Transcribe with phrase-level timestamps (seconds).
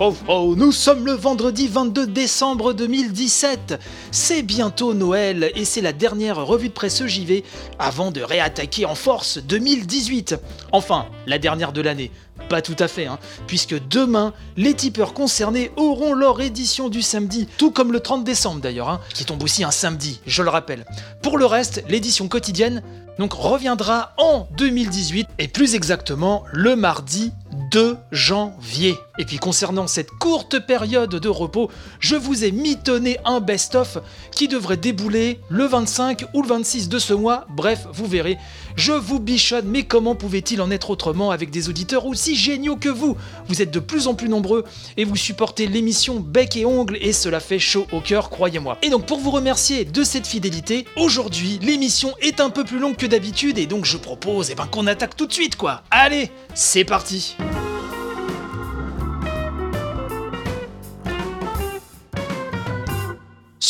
[0.00, 3.78] oh, nous sommes le vendredi 22 décembre 2017.
[4.10, 7.44] C'est bientôt Noël et c'est la dernière revue de presse JV
[7.78, 10.36] avant de réattaquer en force 2018.
[10.72, 12.10] Enfin, la dernière de l'année.
[12.48, 17.46] Pas tout à fait, hein, puisque demain, les tipeurs concernés auront leur édition du samedi,
[17.58, 20.86] tout comme le 30 décembre d'ailleurs, hein, qui tombe aussi un samedi, je le rappelle.
[21.22, 22.82] Pour le reste, l'édition quotidienne
[23.28, 27.32] reviendra en 2018 et plus exactement le mardi
[27.70, 28.96] 2 janvier.
[29.18, 31.70] Et puis concernant cette courte période de repos,
[32.00, 33.98] je vous ai mitonné un best-of
[34.32, 38.38] qui devrait débouler le 25 ou le 26 de ce mois, bref, vous verrez.
[38.76, 42.88] Je vous bichonne, mais comment pouvait-il en être autrement avec des auditeurs aussi géniaux que
[42.88, 43.16] vous?
[43.48, 44.64] Vous êtes de plus en plus nombreux
[44.96, 48.78] et vous supportez l'émission bec et ongle et cela fait chaud au cœur, croyez-moi.
[48.82, 52.96] Et donc pour vous remercier de cette fidélité, aujourd'hui l'émission est un peu plus longue
[52.96, 55.82] que d'habitude et donc je propose eh ben, qu'on attaque tout de suite quoi.
[55.90, 57.36] Allez, c'est parti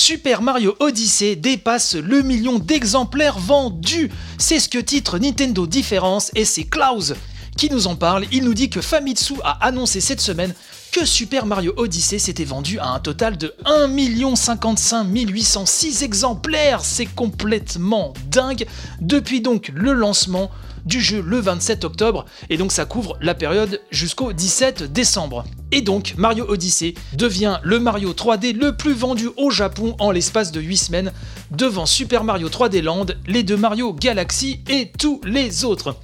[0.01, 4.11] Super Mario Odyssey dépasse le million d'exemplaires vendus.
[4.39, 7.13] C'est ce que titre Nintendo Différence et c'est Klaus
[7.59, 8.25] qui nous en parle.
[8.33, 10.55] Il nous dit que Famitsu a annoncé cette semaine
[10.91, 16.83] que Super Mario Odyssey s'était vendu à un total de 1 55 806 exemplaires.
[16.83, 18.67] C'est complètement dingue.
[19.03, 20.51] Depuis donc le lancement
[20.85, 25.45] du jeu le 27 octobre, et donc ça couvre la période jusqu'au 17 décembre.
[25.73, 30.53] Et donc Mario Odyssey devient le Mario 3D le plus vendu au Japon en l'espace
[30.53, 31.13] de 8 semaines,
[31.51, 35.97] devant Super Mario 3D Land, les deux Mario Galaxy et tous les autres.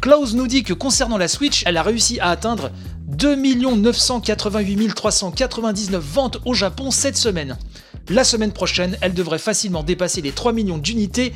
[0.00, 2.70] Klaus nous dit que concernant la Switch, elle a réussi à atteindre
[3.08, 7.58] 2 988 399 ventes au Japon cette semaine.
[8.08, 11.32] La semaine prochaine, elle devrait facilement dépasser les 3 millions d'unités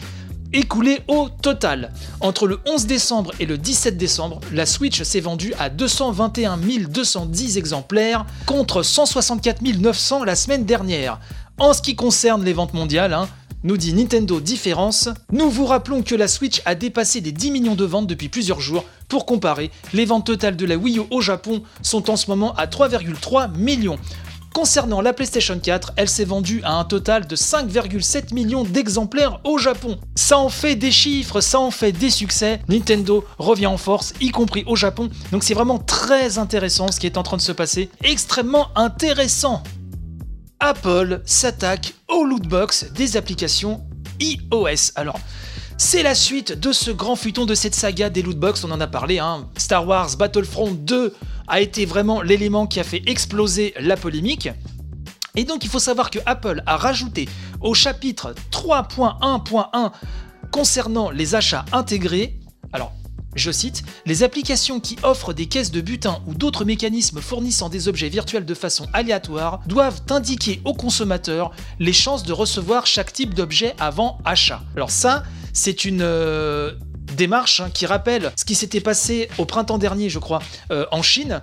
[0.55, 1.93] écoulé au total.
[2.21, 7.59] Entre le 11 décembre et le 17 décembre, la Switch s'est vendue à 221 210
[7.59, 11.21] exemplaires contre 164 900 la semaine dernière.
[11.59, 13.29] En ce qui concerne les ventes mondiales, hein,
[13.65, 17.75] nous dit Nintendo Différence, nous vous rappelons que la Switch a dépassé les 10 millions
[17.75, 18.85] de ventes depuis plusieurs jours.
[19.09, 22.55] Pour comparer, les ventes totales de la Wii U au Japon sont en ce moment
[22.57, 23.99] à 3,3 millions.
[24.55, 29.59] Concernant la PlayStation 4, elle s'est vendue à un total de 5,7 millions d'exemplaires au
[29.59, 29.99] Japon.
[30.15, 32.61] Ça en fait des chiffres, ça en fait des succès.
[32.69, 35.11] Nintendo revient en force, y compris au Japon.
[35.33, 37.91] Donc c'est vraiment très intéressant ce qui est en train de se passer.
[38.05, 39.61] Extrêmement intéressant.
[40.61, 43.85] Apple s'attaque au lootbox des applications
[44.21, 44.93] iOS.
[44.95, 45.19] Alors,
[45.77, 48.87] c'est la suite de ce grand futon de cette saga des lootbox, on en a
[48.87, 49.49] parlé, hein.
[49.57, 51.13] Star Wars Battlefront 2
[51.47, 54.49] a été vraiment l'élément qui a fait exploser la polémique.
[55.37, 57.29] Et donc il faut savoir que Apple a rajouté
[57.61, 59.93] au chapitre 3.1.1
[60.51, 62.39] concernant les achats intégrés,
[62.73, 62.93] alors
[63.35, 67.89] je cite, les applications qui offrent des caisses de butin ou d'autres mécanismes fournissant des
[67.89, 71.51] objets virtuels de façon aléatoire doivent indiquer aux consommateurs
[71.81, 74.63] les chances de recevoir chaque type d'objet avant achat.
[74.77, 76.03] Alors ça, c'est une...
[76.03, 76.75] Euh,
[77.15, 81.03] démarche hein, qui rappelle ce qui s'était passé au printemps dernier, je crois, euh, en
[81.03, 81.41] Chine,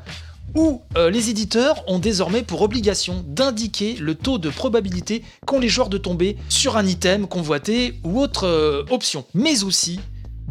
[0.55, 5.69] où euh, les éditeurs ont désormais pour obligation d'indiquer le taux de probabilité qu'ont les
[5.69, 9.99] joueurs de tomber sur un item convoité ou autre euh, option, mais aussi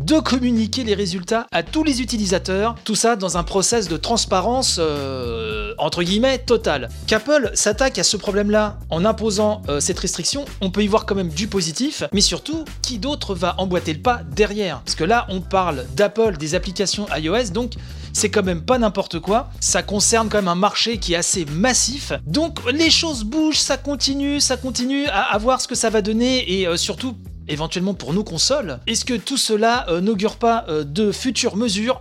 [0.00, 4.78] de communiquer les résultats à tous les utilisateurs, tout ça dans un process de transparence
[4.80, 6.88] euh, entre guillemets total.
[7.06, 11.14] Qu'Apple s'attaque à ce problème-là en imposant euh, cette restriction, on peut y voir quand
[11.14, 14.80] même du positif, mais surtout, qui d'autre va emboîter le pas derrière?
[14.84, 17.74] Parce que là, on parle d'Apple, des applications iOS, donc
[18.12, 19.50] c'est quand même pas n'importe quoi.
[19.60, 22.12] Ça concerne quand même un marché qui est assez massif.
[22.26, 26.60] Donc les choses bougent, ça continue, ça continue à, voir ce que ça va donner
[26.60, 27.16] et euh, surtout
[27.50, 28.80] éventuellement pour nos consoles.
[28.86, 32.00] Est-ce que tout cela euh, n'augure pas euh, de futures mesures?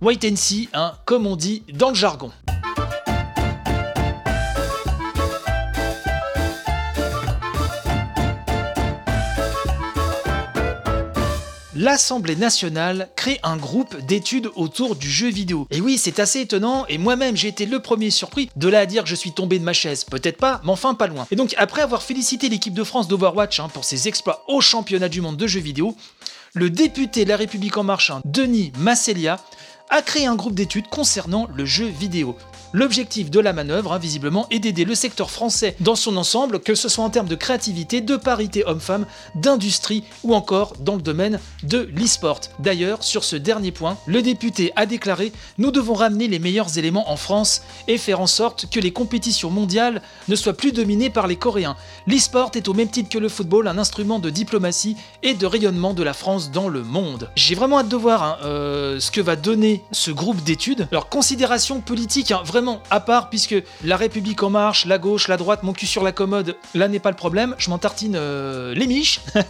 [0.00, 2.30] Wait and see, hein, comme on dit dans le jargon.
[11.76, 15.66] l'Assemblée nationale crée un groupe d'études autour du jeu vidéo.
[15.70, 18.86] Et oui, c'est assez étonnant, et moi-même j'ai été le premier surpris de là à
[18.86, 20.04] dire que je suis tombé de ma chaise.
[20.04, 21.26] Peut-être pas, mais enfin pas loin.
[21.30, 25.10] Et donc après avoir félicité l'équipe de France d'Overwatch hein, pour ses exploits au championnat
[25.10, 25.94] du monde de jeux vidéo,
[26.54, 29.38] le député de La République en marche, hein, Denis Masselia,
[29.90, 32.36] a créé un groupe d'études concernant le jeu vidéo.
[32.72, 36.74] L'objectif de la manœuvre, hein, visiblement, est d'aider le secteur français dans son ensemble, que
[36.74, 41.40] ce soit en termes de créativité, de parité homme-femme, d'industrie ou encore dans le domaine
[41.62, 42.40] de l'e-sport.
[42.58, 47.10] D'ailleurs, sur ce dernier point, le député a déclaré Nous devons ramener les meilleurs éléments
[47.10, 51.26] en France et faire en sorte que les compétitions mondiales ne soient plus dominées par
[51.26, 51.76] les Coréens.
[52.06, 55.94] L'e-sport est au même titre que le football un instrument de diplomatie et de rayonnement
[55.94, 57.30] de la France dans le monde.
[57.36, 60.88] J'ai vraiment hâte de voir hein, euh, ce que va donner ce groupe d'études.
[60.90, 62.55] Alors, considération politique, hein, vraiment
[62.90, 63.54] à part puisque
[63.84, 67.00] la République en marche, la gauche, la droite, mon cul sur la commode, là n'est
[67.00, 69.20] pas le problème, je m'en tartine euh, les miches.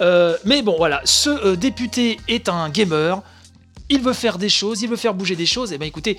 [0.00, 3.20] Euh, mais bon voilà, ce euh, député est un gamer,
[3.90, 6.18] il veut faire des choses, il veut faire bouger des choses, et ben écoutez,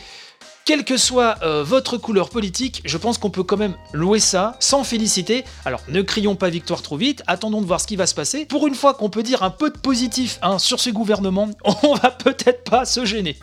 [0.63, 4.83] quelle que soit votre couleur politique, je pense qu'on peut quand même louer ça sans
[4.83, 5.43] féliciter.
[5.65, 8.45] Alors ne crions pas victoire trop vite, attendons de voir ce qui va se passer.
[8.45, 11.49] Pour une fois qu'on peut dire un peu de positif hein, sur ce gouvernement,
[11.83, 13.39] on va peut-être pas se gêner.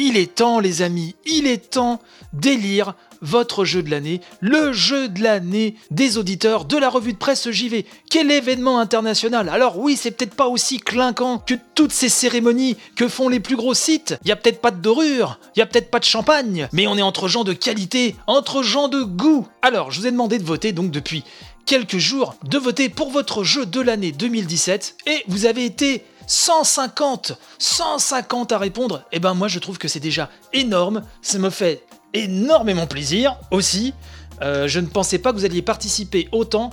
[0.00, 2.00] Il est temps, les amis, il est temps
[2.32, 7.18] d'élire votre jeu de l'année, le jeu de l'année des auditeurs de la revue de
[7.18, 7.84] presse JV.
[8.08, 13.08] Quel événement international Alors oui, c'est peut-être pas aussi clinquant que toutes ces cérémonies que
[13.08, 14.16] font les plus gros sites.
[14.22, 16.86] Il y a peut-être pas de dorure, il y a peut-être pas de champagne, mais
[16.86, 19.48] on est entre gens de qualité, entre gens de goût.
[19.62, 21.24] Alors, je vous ai demandé de voter donc depuis
[21.66, 27.32] quelques jours, de voter pour votre jeu de l'année 2017 et vous avez été 150
[27.58, 31.50] 150 à répondre, et eh ben moi je trouve que c'est déjà énorme, ça me
[31.50, 31.84] fait
[32.14, 33.94] énormément plaisir aussi.
[34.42, 36.70] Euh, je ne pensais pas que vous alliez participer autant,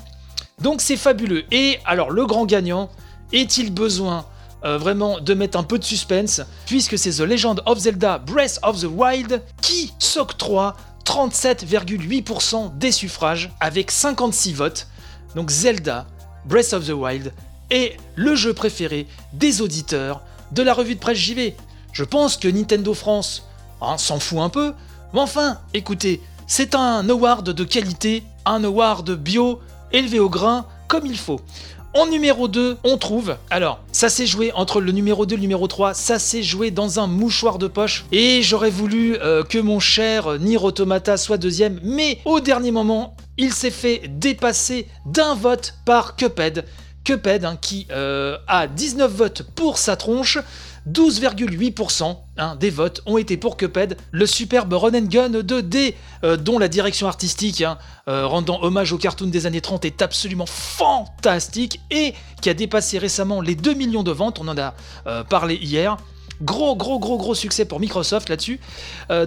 [0.62, 1.46] donc c'est fabuleux.
[1.52, 2.90] Et alors le grand gagnant,
[3.32, 4.26] est-il besoin
[4.66, 8.60] euh, vraiment de mettre un peu de suspense, puisque c'est The Legend of Zelda Breath
[8.62, 10.76] of the Wild qui s'octroie
[11.06, 14.88] 37,8% des suffrages avec 56 votes.
[15.36, 16.08] Donc Zelda
[16.46, 17.34] Breath of the Wild
[17.70, 20.22] est le jeu préféré des auditeurs
[20.52, 21.56] de la revue de presse JV.
[21.92, 23.48] Je pense que Nintendo France
[23.82, 24.74] hein, s'en fout un peu,
[25.14, 29.60] mais enfin, écoutez, c'est un award de qualité, un award bio,
[29.92, 31.40] élevé au grain, comme il faut.
[31.94, 33.38] En numéro 2, on trouve.
[33.50, 36.70] Alors, ça s'est joué entre le numéro 2 et le numéro 3, ça s'est joué
[36.70, 38.04] dans un mouchoir de poche.
[38.12, 43.16] Et j'aurais voulu euh, que mon cher Nier Automata soit deuxième, mais au dernier moment,
[43.38, 46.66] il s'est fait dépasser d'un vote par Cuphead.
[47.06, 50.40] Cuphead, hein, qui euh, a 19 votes pour sa tronche,
[50.92, 55.96] 12,8% hein, des votes ont été pour Cuphead, le superbe run and gun de D,
[56.24, 60.02] euh, dont la direction artistique, hein, euh, rendant hommage au cartoon des années 30, est
[60.02, 64.74] absolument fantastique et qui a dépassé récemment les 2 millions de ventes, on en a
[65.30, 65.98] parlé hier.
[66.42, 68.60] Gros, gros, gros, gros succès pour Microsoft là-dessus.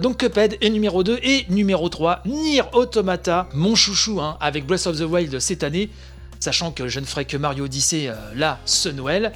[0.01, 4.97] donc Cuphead est numéro 2 et numéro 3, Nier Automata, mon chouchou, avec Breath of
[4.97, 5.89] the Wild cette année
[6.39, 9.31] sachant que je ne ferai que Mario Odyssey euh, là ce Noël.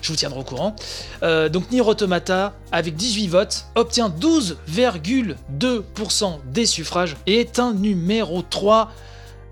[0.00, 0.74] Je vous tiendrai au courant.
[1.22, 8.42] Euh, donc Nier Automata, avec 18 votes, obtient 12,2% des suffrages et est un numéro
[8.42, 8.90] 3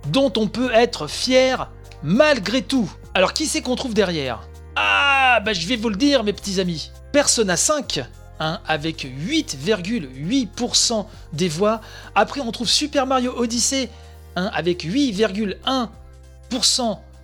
[0.08, 1.70] dont on peut être fier
[2.02, 2.90] malgré tout.
[3.14, 4.48] Alors qui c'est qu'on trouve derrière?
[4.74, 6.90] Ah, bah je vais vous le dire mes petits amis.
[7.12, 8.02] Persona 5
[8.42, 11.04] Hein, avec 8,8%
[11.34, 11.82] des voix.
[12.14, 13.90] Après, on trouve Super Mario Odyssey
[14.34, 15.88] hein, avec 8,1%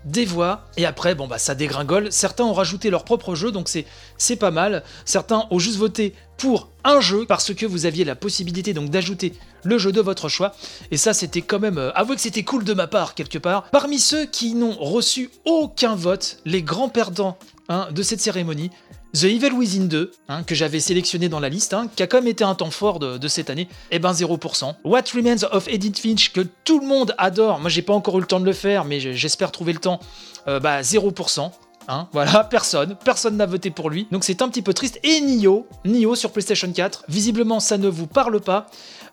[0.06, 0.64] des voix.
[0.76, 2.10] Et après bon bah ça dégringole.
[2.10, 4.82] Certains ont rajouté leur propre jeu donc c'est pas mal.
[5.04, 9.34] Certains ont juste voté pour un jeu parce que vous aviez la possibilité donc d'ajouter
[9.64, 10.54] le jeu de votre choix.
[10.90, 13.64] Et ça c'était quand même euh, avouez que c'était cool de ma part quelque part.
[13.70, 17.36] Parmi ceux qui n'ont reçu aucun vote les grands perdants
[17.68, 18.70] hein, de cette cérémonie
[19.16, 22.18] The Evil Within 2, hein, que j'avais sélectionné dans la liste, hein, qui a quand
[22.18, 24.74] même été un temps fort de, cette année, et eh ben 0%.
[24.84, 28.20] What Remains of Edith Finch, que tout le monde adore, moi j'ai pas encore eu
[28.20, 30.00] le temps de le faire, mais j'espère trouver le temps,
[30.48, 31.50] euh, bah 0%.
[31.88, 35.00] Hein, voilà, personne, personne n'a voté pour lui, donc c'est un petit peu triste.
[35.02, 38.66] Et Nioh, Nioh sur PlayStation 4, visiblement ça ne vous parle pas.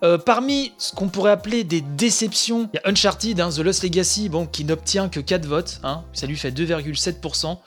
[0.04, 4.28] Euh, parmi ce qu'on pourrait appeler des déceptions, il y a Uncharted, The Lost Legacy,
[4.28, 5.80] bon, qui n'obtient que 4 votes,
[6.12, 7.58] ça lui fait 2,7%.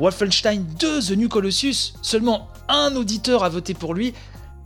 [0.00, 4.14] Wolfenstein 2 The New Colossus, seulement un auditeur a voté pour lui.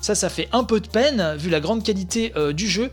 [0.01, 2.93] Ça, ça fait un peu de peine vu la grande qualité euh, du jeu.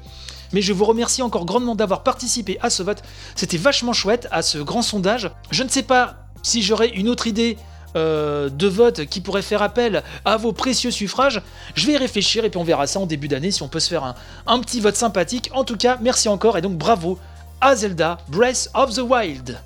[0.51, 3.03] Mais je vous remercie encore grandement d'avoir participé à ce vote.
[3.35, 5.29] C'était vachement chouette à ce grand sondage.
[5.51, 7.57] Je ne sais pas si j'aurai une autre idée
[7.95, 11.43] euh, de vote qui pourrait faire appel à vos précieux suffrages.
[11.75, 13.79] Je vais y réfléchir et puis on verra ça en début d'année si on peut
[13.79, 14.15] se faire un,
[14.47, 15.51] un petit vote sympathique.
[15.53, 17.19] En tout cas, merci encore et donc bravo
[17.61, 19.61] à Zelda Breath of the Wild.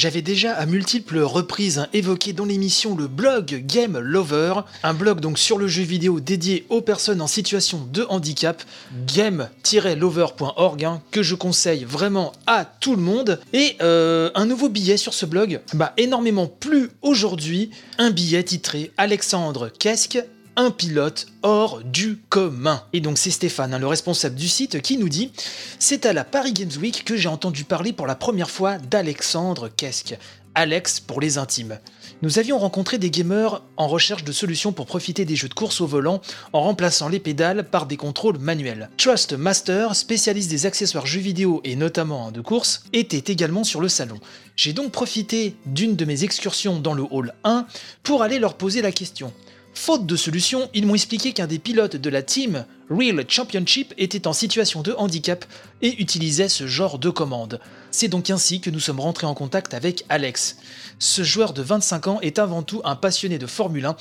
[0.00, 5.38] J'avais déjà à multiples reprises évoqué dans l'émission le blog Game Lover, un blog donc
[5.38, 8.62] sur le jeu vidéo dédié aux personnes en situation de handicap,
[9.06, 13.40] game-lover.org, hein, que je conseille vraiment à tout le monde.
[13.52, 18.92] Et euh, un nouveau billet sur ce blog bah, énormément plu aujourd'hui, un billet titré
[18.96, 20.24] Alexandre Kesque
[20.56, 22.82] un pilote hors du commun.
[22.92, 25.32] Et donc c'est Stéphane, hein, le responsable du site, qui nous dit
[25.78, 29.68] C'est à la Paris Games Week que j'ai entendu parler pour la première fois d'Alexandre
[29.68, 30.16] Kesque.
[30.54, 31.78] Alex pour les intimes.
[32.22, 35.80] Nous avions rencontré des gamers en recherche de solutions pour profiter des jeux de course
[35.80, 36.20] au volant
[36.52, 38.90] en remplaçant les pédales par des contrôles manuels.
[38.96, 43.88] Trust Master, spécialiste des accessoires jeux vidéo et notamment de course, était également sur le
[43.88, 44.18] salon.
[44.56, 47.66] J'ai donc profité d'une de mes excursions dans le hall 1
[48.02, 49.32] pour aller leur poser la question.
[49.72, 54.26] Faute de solution, ils m'ont expliqué qu'un des pilotes de la team Real Championship était
[54.26, 55.44] en situation de handicap
[55.80, 57.60] et utilisait ce genre de commande.
[57.92, 60.56] C'est donc ainsi que nous sommes rentrés en contact avec Alex.
[60.98, 63.96] Ce joueur de 25 ans est avant tout un passionné de Formule 1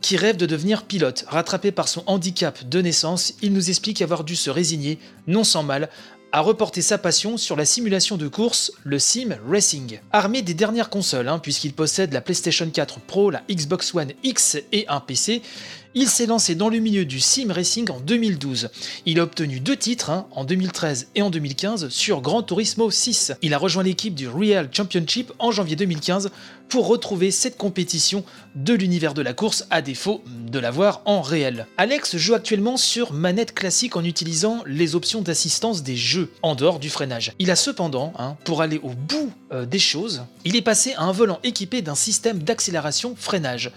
[0.00, 1.24] qui rêve de devenir pilote.
[1.28, 4.98] Rattrapé par son handicap de naissance, il nous explique avoir dû se résigner,
[5.28, 5.88] non sans mal,
[6.32, 10.00] a reporté sa passion sur la simulation de course, le sim racing.
[10.12, 14.56] Armé des dernières consoles, hein, puisqu'il possède la PlayStation 4 Pro, la Xbox One X
[14.72, 15.42] et un PC,
[15.94, 18.70] il s'est lancé dans le milieu du sim racing en 2012.
[19.06, 23.32] Il a obtenu deux titres, hein, en 2013 et en 2015, sur Gran Turismo 6.
[23.42, 26.30] Il a rejoint l'équipe du Real Championship en janvier 2015
[26.68, 31.66] pour retrouver cette compétition de l'univers de la course à défaut de l'avoir en réel.
[31.76, 36.78] Alex joue actuellement sur manette classique en utilisant les options d'assistance des jeux, en dehors
[36.78, 37.32] du freinage.
[37.38, 41.02] Il a cependant, hein, pour aller au bout euh, des choses, il est passé à
[41.02, 43.70] un volant équipé d'un système d'accélération freinage.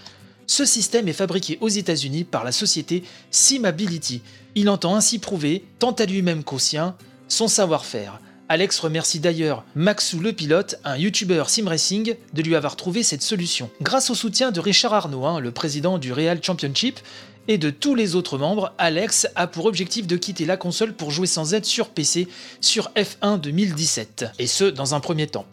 [0.48, 4.22] Ce système est fabriqué aux États-Unis par la société Simability.
[4.56, 6.96] Il entend ainsi prouver, tant à lui-même qu'au sien,
[7.28, 8.20] son savoir-faire.
[8.48, 13.24] Alex remercie d'ailleurs Maxou le pilote, un youtubeur sim racing, de lui avoir trouvé cette
[13.24, 13.72] solution.
[13.82, 17.00] Grâce au soutien de Richard Arnaud, hein, le président du Real Championship,
[17.48, 21.12] et de tous les autres membres, Alex a pour objectif de quitter la console pour
[21.12, 22.28] jouer sans aide sur PC
[22.62, 25.46] sur F1 2017, et ce dans un premier temps.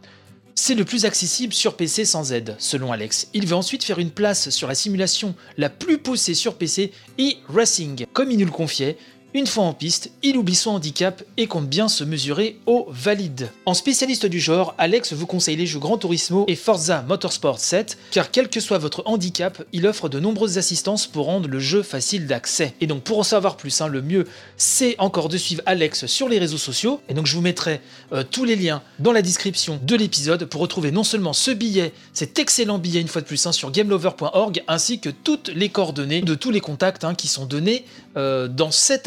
[0.54, 3.28] C'est le plus accessible sur PC sans aide, selon Alex.
[3.32, 8.04] Il veut ensuite faire une place sur la simulation la plus poussée sur PC, e-Racing.
[8.12, 8.98] Comme il nous le confiait,
[9.34, 13.50] une fois en piste, il oublie son handicap et compte bien se mesurer au valide.
[13.64, 17.96] En spécialiste du genre, Alex vous conseille les jeux Gran Turismo et Forza Motorsport 7,
[18.10, 21.82] car quel que soit votre handicap, il offre de nombreuses assistances pour rendre le jeu
[21.82, 22.74] facile d'accès.
[22.82, 24.26] Et donc pour en savoir plus, hein, le mieux
[24.58, 27.80] c'est encore de suivre Alex sur les réseaux sociaux, et donc je vous mettrai
[28.12, 31.92] euh, tous les liens dans la description de l'épisode pour retrouver non seulement ce billet,
[32.12, 36.20] cet excellent billet une fois de plus hein, sur gamelover.org, ainsi que toutes les coordonnées
[36.20, 37.86] de tous les contacts hein, qui sont donnés
[38.16, 39.06] euh, dans cet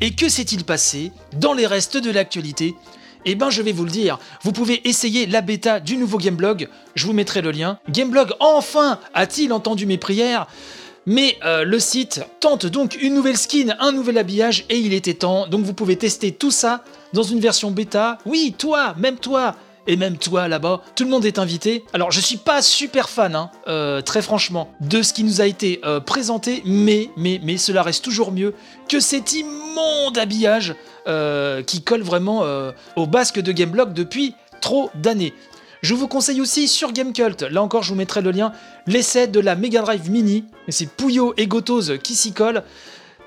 [0.00, 2.74] et que s'est-il passé dans les restes de l'actualité?
[3.24, 6.68] Eh ben je vais vous le dire, vous pouvez essayer la bêta du nouveau Gameblog,
[6.96, 7.78] je vous mettrai le lien.
[7.88, 10.48] Gameblog enfin a-t-il entendu mes prières?
[11.06, 15.14] Mais euh, le site tente donc une nouvelle skin, un nouvel habillage et il était
[15.14, 15.46] temps.
[15.48, 18.18] Donc vous pouvez tester tout ça dans une version bêta.
[18.24, 21.84] Oui, toi, même toi, et même toi là-bas, tout le monde est invité.
[21.92, 25.46] Alors je suis pas super fan, hein, euh, très franchement, de ce qui nous a
[25.46, 28.54] été euh, présenté, mais, mais, mais cela reste toujours mieux
[28.88, 30.74] que cet immonde habillage
[31.06, 32.44] euh, qui colle vraiment
[32.96, 35.34] au basque de Gameblog depuis trop d'années.
[35.82, 38.52] Je vous conseille aussi sur Gamecult, là encore je vous mettrai le lien,
[38.86, 42.62] l'essai de la Mega Drive Mini, c'est Pouillot et Gotose qui s'y collent.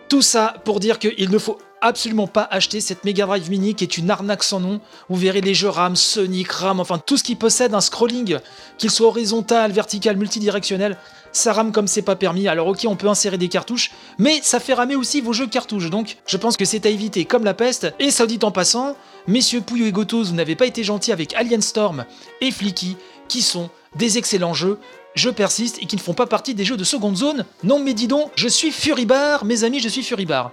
[0.07, 3.84] Tout ça pour dire qu'il ne faut absolument pas acheter cette Mega Drive Mini qui
[3.84, 4.82] est une arnaque sans nom.
[5.08, 8.39] Vous verrez les jeux RAM, Sonic, RAM, enfin tout ce qui possède un scrolling,
[8.77, 10.98] qu'il soit horizontal, vertical, multidirectionnel,
[11.32, 12.48] ça rame comme c'est pas permis.
[12.48, 15.89] Alors ok, on peut insérer des cartouches, mais ça fait ramer aussi vos jeux cartouches.
[15.92, 17.94] Donc je pense que c'est à éviter comme la peste.
[18.00, 18.96] Et ça dit en passant,
[19.27, 22.06] messieurs Pouillot et Gotos, vous n'avez pas été gentils avec Alien Storm
[22.42, 24.80] et Flicky, qui sont des excellents jeux
[25.13, 27.46] je persiste et qui ne font pas partie des jeux de seconde zone.
[27.63, 30.51] Non mais dis donc, je suis Furibar, mes amis, je suis Furibar.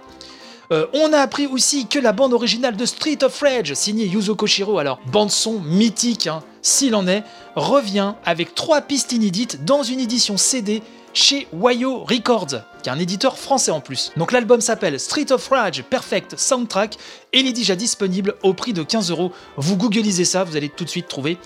[0.73, 4.33] Euh, on a appris aussi que la bande originale de Street of Rage, signée Yuzo
[4.33, 7.23] Koshiro, alors bande son mythique, hein, s'il en est,
[7.55, 10.81] revient avec trois pistes inédites dans une édition CD
[11.13, 14.11] chez Wayo Records, un éditeur français en plus.
[14.17, 16.97] Donc l'album s'appelle Street of Rage Perfect Soundtrack
[17.31, 19.31] et il est déjà disponible au prix de 15 euros.
[19.57, 21.37] Vous googlisez ça, vous allez tout de suite trouver.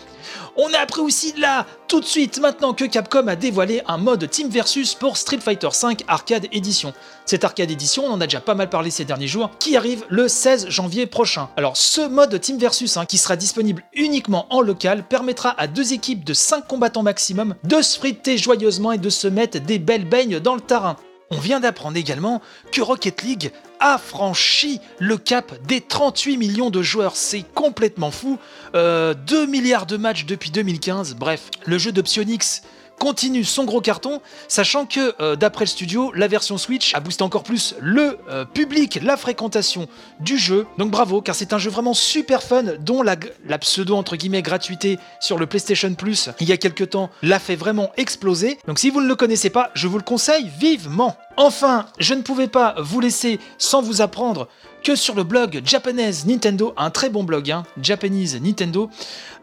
[0.56, 4.30] On a appris aussi là, tout de suite, maintenant que Capcom a dévoilé un mode
[4.30, 6.94] Team Versus pour Street Fighter V Arcade Edition.
[7.26, 10.04] Cette Arcade Edition, on en a déjà pas mal parlé ces derniers jours, qui arrive
[10.10, 11.50] le 16 janvier prochain.
[11.58, 15.94] Alors ce mode Team Versus, hein, qui sera disponible uniquement en local, permettra à deux
[15.94, 20.08] équipes de 5 combattants maximum de se friter joyeusement et de se mettre des belles
[20.08, 20.98] baignes dans le terrain.
[21.30, 22.42] On vient d'apprendre également
[22.72, 27.16] que Rocket League a franchi le cap des 38 millions de joueurs.
[27.16, 28.40] C'est complètement fou.
[28.74, 31.16] 2 euh, milliards de matchs depuis 2015.
[31.16, 32.62] Bref, le jeu de Psyonix
[33.00, 37.24] continue son gros carton, sachant que euh, d'après le studio, la version Switch a boosté
[37.24, 39.88] encore plus le euh, public, la fréquentation
[40.20, 40.66] du jeu.
[40.78, 44.42] Donc bravo, car c'est un jeu vraiment super fun, dont la, la pseudo entre guillemets
[44.42, 48.58] gratuité sur le PlayStation Plus il y a quelques temps l'a fait vraiment exploser.
[48.68, 51.16] Donc si vous ne le connaissez pas, je vous le conseille vivement.
[51.40, 54.48] Enfin, je ne pouvais pas vous laisser sans vous apprendre
[54.84, 58.90] que sur le blog Japanese Nintendo, un très bon blog, hein, Japanese Nintendo,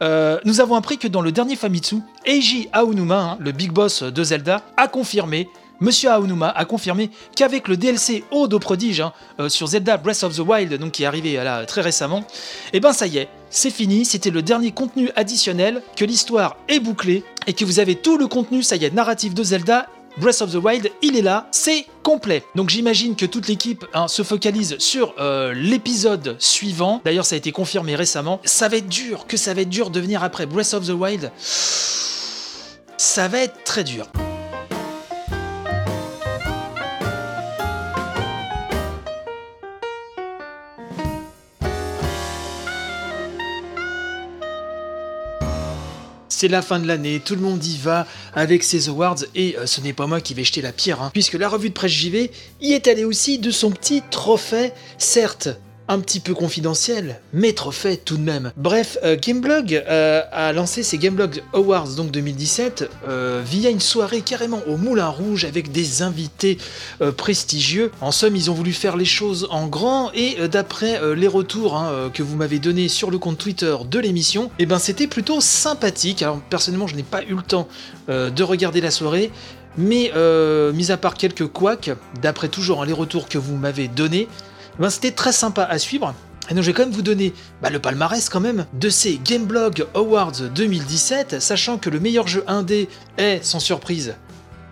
[0.02, 4.02] euh, nous avons appris que dans le dernier Famitsu, Eiji Aonuma, hein, le big boss
[4.02, 5.48] de Zelda, a confirmé
[5.80, 9.02] Monsieur Aonuma a confirmé qu'avec le DLC Ode au prodige
[9.40, 12.78] euh, sur Zelda Breath of the Wild, donc qui est arrivé là, très récemment, et
[12.78, 16.80] eh ben ça y est, c'est fini, c'était le dernier contenu additionnel, que l'histoire est
[16.80, 20.42] bouclée et que vous avez tout le contenu, ça y est, narratif de Zelda Breath
[20.42, 22.44] of the Wild, il est là, c'est complet.
[22.54, 27.00] Donc j'imagine que toute l'équipe hein, se focalise sur euh, l'épisode suivant.
[27.04, 28.40] D'ailleurs, ça a été confirmé récemment.
[28.44, 30.90] Ça va être dur, que ça va être dur de venir après Breath of the
[30.90, 31.32] Wild.
[32.96, 34.06] Ça va être très dur.
[46.44, 49.64] C'est la fin de l'année, tout le monde y va avec ses awards et euh,
[49.64, 51.92] ce n'est pas moi qui vais jeter la pierre, hein, puisque la revue de presse
[51.92, 55.48] JV y est allée aussi de son petit trophée, certes
[55.88, 58.52] un petit peu confidentiel, mais trophée tout de même.
[58.56, 64.22] Bref, euh, Gameblog euh, a lancé ses Gameblog Awards donc 2017 euh, via une soirée
[64.22, 66.58] carrément au Moulin Rouge avec des invités
[67.16, 67.90] prestigieux.
[68.00, 72.10] En somme, ils ont voulu faire les choses en grand et d'après les retours hein,
[72.12, 76.22] que vous m'avez donnés sur le compte Twitter de l'émission, eh ben c'était plutôt sympathique.
[76.22, 77.68] Alors personnellement, je n'ai pas eu le temps
[78.08, 79.30] de regarder la soirée.
[79.76, 80.12] Mais
[80.72, 84.28] mis à part quelques couacs, d'après toujours hein, les retours que vous m'avez donnés,
[84.78, 86.14] ben, c'était très sympa à suivre.
[86.50, 89.18] Et donc je vais quand même vous donner bah, le palmarès quand même de ces
[89.24, 94.14] Gameblog Awards 2017, sachant que le meilleur jeu indé est, sans surprise,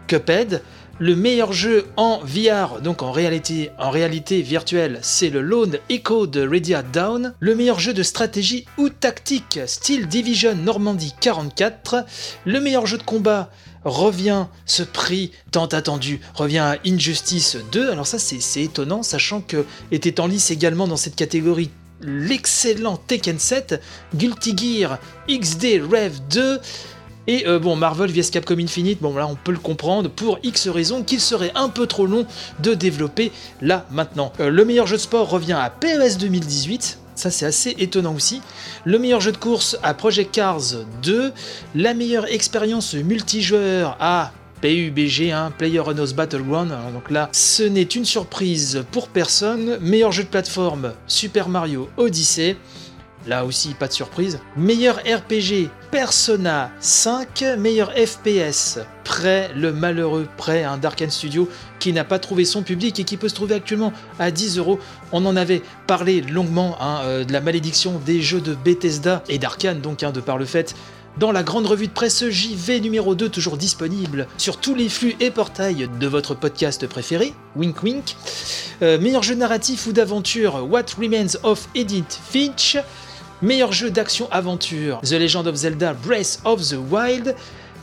[0.06, 0.62] Cuphead.
[0.98, 6.26] Le meilleur jeu en VR, donc en réalité, en réalité virtuelle, c'est le Lone Echo
[6.26, 7.34] de Radiant Down.
[7.40, 12.04] Le meilleur jeu de stratégie ou tactique, style Division Normandie 44.
[12.44, 13.50] Le meilleur jeu de combat,
[13.84, 17.90] revient, ce prix tant attendu, revient à Injustice 2.
[17.90, 23.38] Alors ça c'est étonnant, sachant que était en lice également dans cette catégorie l'excellent Tekken
[23.38, 23.80] 7,
[24.14, 26.60] Guilty Gear XD Rev 2,
[27.28, 30.68] et euh, bon, Marvel vs Capcom Infinite, bon là on peut le comprendre pour X
[30.68, 32.26] raisons qu'il serait un peu trop long
[32.60, 34.32] de développer là maintenant.
[34.40, 38.42] Euh, le meilleur jeu de sport revient à PES 2018, ça, c'est assez étonnant aussi.
[38.84, 41.32] Le meilleur jeu de course à Project Cars 2.
[41.76, 46.72] La meilleure expérience multijoueur à PUBG, hein, Player Unknown's Battleground.
[46.92, 49.78] donc là, ce n'est une surprise pour personne.
[49.80, 52.56] Meilleur jeu de plateforme, Super Mario Odyssey.
[53.26, 54.40] Là aussi, pas de surprise.
[54.56, 57.44] Meilleur RPG, Persona 5.
[57.58, 62.98] Meilleur FPS, Prêt, le malheureux Prêt, un Dark Studio qui n'a pas trouvé son public
[62.98, 64.80] et qui peut se trouver actuellement à 10 euros.
[65.12, 69.38] On en avait parlé longuement hein, euh, de la malédiction des jeux de Bethesda et
[69.38, 70.74] d'Arkane, donc hein, de par le fait
[71.18, 75.14] dans la grande revue de presse JV numéro 2, toujours disponible sur tous les flux
[75.20, 78.16] et portails de votre podcast préféré, wink wink.
[78.80, 82.78] Euh, meilleur jeu narratif ou d'aventure, What Remains of Edith Finch.
[83.42, 87.34] Meilleur jeu d'action-aventure, The Legend of Zelda Breath of the Wild.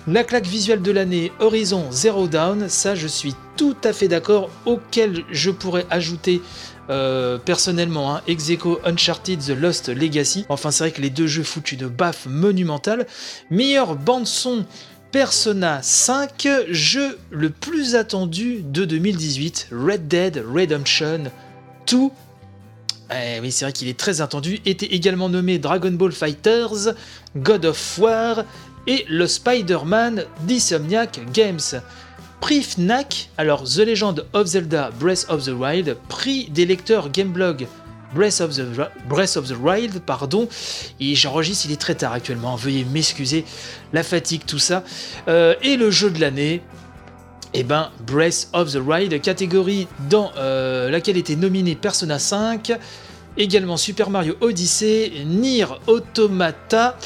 [0.07, 4.49] La claque visuelle de l'année, Horizon Zero Dawn, ça je suis tout à fait d'accord,
[4.65, 6.41] auquel je pourrais ajouter
[6.89, 10.45] euh, personnellement, hein, Execo Uncharted The Lost Legacy.
[10.47, 13.05] Enfin, c'est vrai que les deux jeux foutent une baffe monumentale.
[13.51, 14.65] Meilleure bande-son
[15.11, 21.23] Persona 5, jeu le plus attendu de 2018, Red Dead Redemption
[21.91, 21.97] 2
[23.11, 26.93] eh oui, c'est vrai qu'il est très attendu, était également nommé Dragon Ball Fighters,
[27.35, 28.43] God of War
[28.87, 31.81] et le Spider-Man d'Insomniac Games.
[32.39, 37.67] Prix FNAC, alors The Legend of Zelda Breath of the Wild, prix des lecteurs Gameblog
[38.13, 38.63] Breath of the,
[39.07, 40.47] Breath of the Wild, pardon,
[40.99, 43.45] et j'enregistre, il est très tard actuellement, veuillez m'excuser,
[43.93, 44.83] la fatigue, tout ça,
[45.27, 46.61] euh, et le jeu de l'année,
[47.53, 52.73] eh ben Breath of the Wild, catégorie dans euh, laquelle était nominé Persona 5,
[53.37, 56.97] également Super Mario Odyssey, Nier Automata.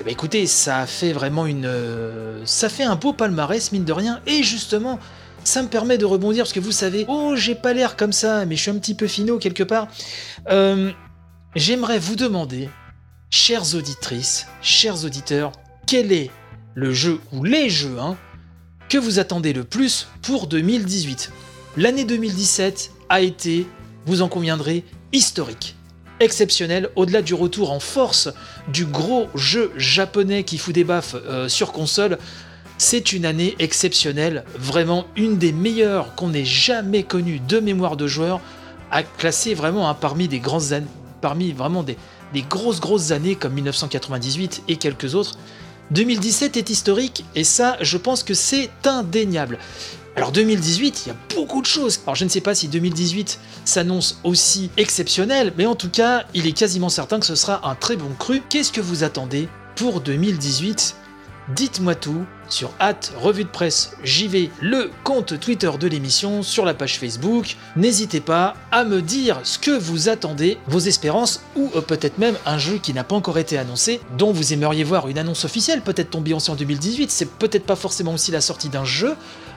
[0.00, 3.92] Eh ben écoutez, ça fait vraiment une, euh, ça fait un beau palmarès mine de
[3.92, 4.98] rien, et justement,
[5.44, 8.44] ça me permet de rebondir parce que vous savez, oh j'ai pas l'air comme ça,
[8.46, 9.88] mais je suis un petit peu finot quelque part.
[10.50, 10.90] Euh,
[11.54, 12.68] j'aimerais vous demander,
[13.30, 15.52] chères auditrices, chers auditeurs,
[15.86, 16.30] quel est
[16.74, 18.16] le jeu ou les jeux, hein,
[18.88, 21.32] que vous attendez le plus pour 2018
[21.76, 23.66] L'année 2017 a été,
[24.06, 25.76] vous en conviendrez, historique.
[26.20, 28.30] Exceptionnel, au-delà du retour en force
[28.68, 32.18] du gros jeu japonais qui fout des baffes euh, sur console,
[32.78, 38.06] C'est une année exceptionnelle, vraiment une des meilleures qu'on ait jamais connues de mémoire de
[38.06, 38.40] joueurs,
[38.90, 40.84] à classer vraiment hein, parmi des grandes
[41.20, 41.84] parmi vraiment
[42.48, 45.36] grosses grosses années comme 1998 et quelques autres.
[45.90, 49.58] 2017 est historique et ça, je pense que c'est indéniable.
[50.16, 52.00] Alors 2018, il y a beaucoup de choses.
[52.04, 56.46] Alors je ne sais pas si 2018 s'annonce aussi exceptionnel, mais en tout cas, il
[56.46, 58.42] est quasiment certain que ce sera un très bon cru.
[58.50, 60.96] Qu'est-ce que vous attendez pour 2018
[61.54, 66.74] Dites-moi tout sur hâte revue de presse JV, le compte Twitter de l'émission, sur la
[66.74, 67.56] page Facebook.
[67.76, 72.36] N'hésitez pas à me dire ce que vous attendez, vos espérances, ou euh, peut-être même
[72.44, 75.80] un jeu qui n'a pas encore été annoncé, dont vous aimeriez voir une annonce officielle,
[75.80, 79.14] peut-être tomber en 2018, c'est peut-être pas forcément aussi la sortie d'un jeu,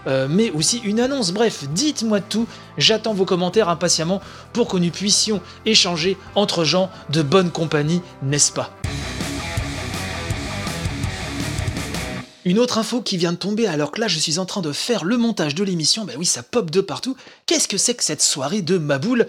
[0.08, 1.32] euh, mais aussi une annonce.
[1.32, 4.22] Bref, dites-moi tout, j'attends vos commentaires impatiemment
[4.54, 8.72] pour que nous puissions échanger entre gens de bonne compagnie, n'est-ce pas?
[12.44, 14.72] Une autre info qui vient de tomber alors que là je suis en train de
[14.72, 17.16] faire le montage de l'émission, ben oui ça pop de partout.
[17.46, 19.28] Qu'est-ce que c'est que cette soirée de Maboule?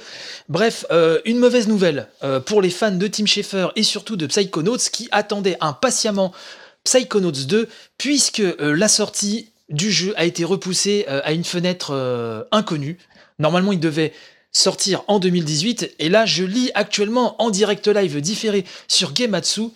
[0.48, 4.26] Bref, euh, une mauvaise nouvelle euh, pour les fans de Tim Schafer et surtout de
[4.26, 6.32] Psychonauts qui attendaient impatiemment
[6.84, 12.98] Psychonauts 2 puisque euh, la sortie du jeu a été repoussée à une fenêtre inconnue.
[13.38, 14.12] Normalement il devait
[14.50, 19.68] sortir en 2018 et là je lis actuellement en direct live différé sur Gematsu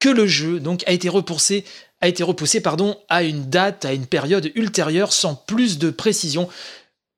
[0.00, 1.64] que le jeu donc a été repoussé
[2.00, 6.48] a été repoussé pardon, à une date, à une période ultérieure sans plus de précision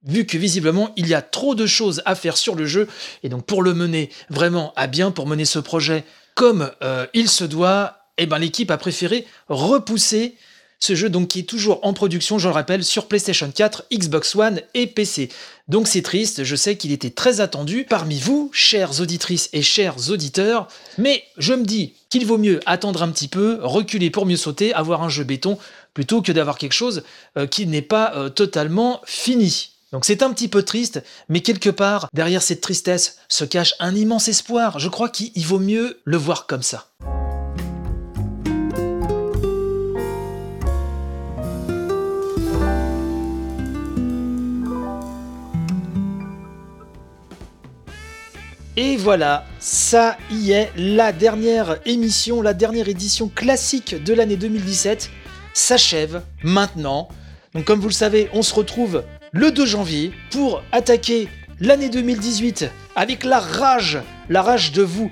[0.05, 2.89] vu que visiblement il y a trop de choses à faire sur le jeu,
[3.23, 7.29] et donc pour le mener vraiment à bien, pour mener ce projet comme euh, il
[7.29, 10.37] se doit, eh ben, l'équipe a préféré repousser
[10.81, 14.35] ce jeu donc qui est toujours en production, je le rappelle, sur PlayStation 4, Xbox
[14.37, 15.29] One et PC.
[15.67, 20.11] Donc c'est triste, je sais qu'il était très attendu parmi vous, chères auditrices et chers
[20.11, 24.37] auditeurs, mais je me dis qu'il vaut mieux attendre un petit peu, reculer pour mieux
[24.37, 25.59] sauter, avoir un jeu béton,
[25.95, 27.03] plutôt que d'avoir quelque chose
[27.37, 29.73] euh, qui n'est pas euh, totalement fini.
[29.93, 33.95] Donc c'est un petit peu triste, mais quelque part, derrière cette tristesse se cache un
[33.95, 34.79] immense espoir.
[34.79, 36.89] Je crois qu'il vaut mieux le voir comme ça.
[48.81, 55.11] Et voilà, ça y est, la dernière émission, la dernière édition classique de l'année 2017
[55.53, 57.09] s'achève maintenant.
[57.55, 62.71] Donc comme vous le savez, on se retrouve le 2 janvier pour attaquer l'année 2018
[62.95, 65.11] avec la rage, la rage de vous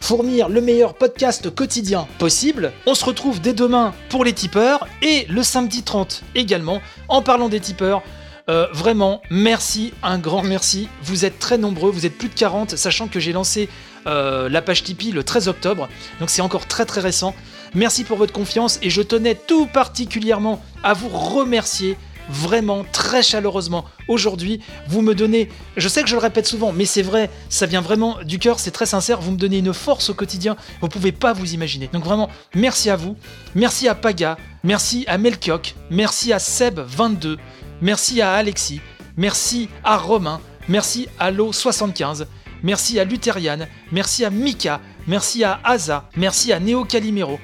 [0.00, 2.72] fournir le meilleur podcast quotidien possible.
[2.84, 7.48] On se retrouve dès demain pour les tipeurs et le samedi 30 également en parlant
[7.48, 8.02] des tipeurs.
[8.50, 10.88] Euh, vraiment, merci, un grand merci.
[11.02, 13.70] Vous êtes très nombreux, vous êtes plus de 40, sachant que j'ai lancé
[14.06, 15.88] euh, la page Tipeee le 13 octobre,
[16.20, 17.34] donc c'est encore très très récent.
[17.74, 21.96] Merci pour votre confiance et je tenais tout particulièrement à vous remercier
[22.28, 24.60] vraiment très chaleureusement aujourd'hui.
[24.88, 27.80] Vous me donnez, je sais que je le répète souvent, mais c'est vrai, ça vient
[27.80, 29.20] vraiment du cœur, c'est très sincère.
[29.20, 31.88] Vous me donnez une force au quotidien, vous pouvez pas vous imaginer.
[31.92, 33.16] Donc vraiment, merci à vous,
[33.54, 37.36] merci à Paga, merci à Melchiok, merci à Seb22,
[37.80, 38.80] Merci à Alexis,
[39.16, 42.26] merci à Romain, merci à Lo75,
[42.62, 43.58] merci à Lutherian,
[43.92, 47.38] merci à Mika, merci à Aza, merci à Neo Calimero,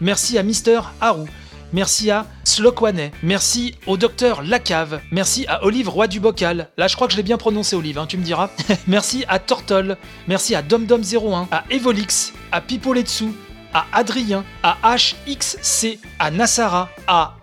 [0.00, 1.26] merci à Mister Haru,
[1.72, 6.96] merci à Slokwane, merci au docteur Lacave, merci à Olive Roi du Bocal, là je
[6.96, 8.50] crois que je l'ai bien prononcé Olive, hein, tu me diras,
[8.86, 9.96] merci à Tortol,
[10.28, 13.26] merci à DomDom01, à Evolix, à Pipoletsu,
[13.72, 17.36] à Adrien, à HXC, à Nassara, à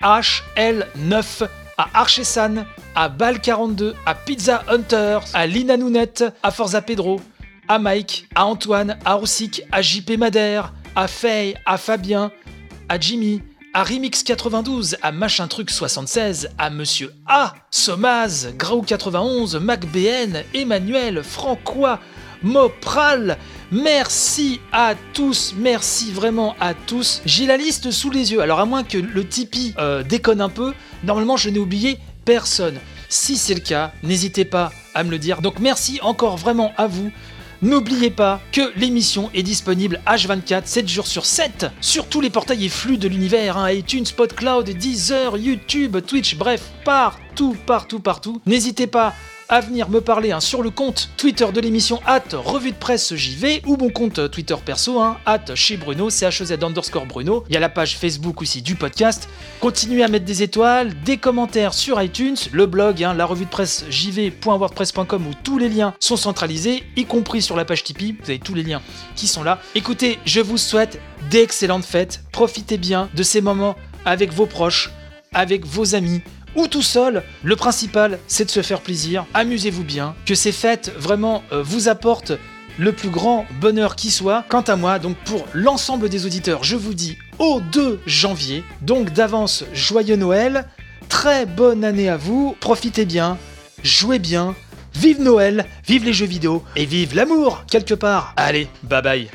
[0.00, 1.48] AHL9,
[1.78, 7.20] à Archesan, à Bal 42, à Pizza Hunter, à Lina Nounette, à Forza Pedro,
[7.68, 12.32] à Mike, à Antoine, à Roussic, à JP Madère, à Faye, à Fabien,
[12.88, 13.40] à Jimmy,
[13.72, 21.22] à Remix 92, à Machin Truc 76, à Monsieur A, Somaz, Grau 91, MacBN, Emmanuel,
[21.22, 22.00] Francois,
[22.42, 23.38] Mopral.
[23.70, 27.20] Merci à tous, merci vraiment à tous.
[27.26, 28.40] J'ai la liste sous les yeux.
[28.40, 30.72] Alors à moins que le Tipeee euh, déconne un peu,
[31.04, 32.78] normalement je n'ai oublié personne.
[33.08, 35.42] Si c'est le cas, n'hésitez pas à me le dire.
[35.42, 37.10] Donc merci encore vraiment à vous.
[37.60, 42.66] N'oubliez pas que l'émission est disponible H24, 7 jours sur 7, sur tous les portails
[42.66, 48.40] et flux de l'univers, hein, iTunes, PodCloud, Deezer, YouTube, Twitch, bref, partout, partout, partout.
[48.46, 49.12] N'hésitez pas
[49.48, 53.14] à venir me parler hein, sur le compte Twitter de l'émission at revue de presse
[53.14, 57.44] JV ou mon compte Twitter perso hein, at chez Bruno, CHZ underscore Bruno.
[57.48, 59.28] Il y a la page Facebook aussi du podcast.
[59.60, 63.50] Continuez à mettre des étoiles, des commentaires sur iTunes, le blog, hein, la revue de
[63.50, 68.16] presse jv.wordpress.com où tous les liens sont centralisés, y compris sur la page Tipeee.
[68.20, 68.82] Vous avez tous les liens
[69.16, 69.60] qui sont là.
[69.74, 72.22] Écoutez, je vous souhaite d'excellentes fêtes.
[72.32, 74.90] Profitez bien de ces moments avec vos proches
[75.34, 76.22] avec vos amis
[76.58, 77.22] ou tout seul.
[77.42, 79.24] Le principal, c'est de se faire plaisir.
[79.32, 80.14] Amusez-vous bien.
[80.26, 82.32] Que ces fêtes vraiment euh, vous apportent
[82.78, 84.44] le plus grand bonheur qui soit.
[84.48, 88.64] Quant à moi, donc pour l'ensemble des auditeurs, je vous dis au 2 janvier.
[88.82, 90.66] Donc d'avance, joyeux Noël.
[91.08, 92.56] Très bonne année à vous.
[92.60, 93.38] Profitez bien.
[93.82, 94.54] Jouez bien.
[94.94, 98.32] Vive Noël, vive les jeux vidéo et vive l'amour quelque part.
[98.36, 99.30] Allez, bye bye.